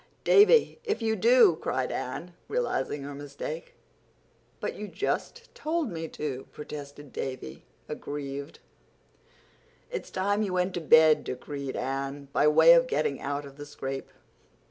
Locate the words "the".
13.57-13.65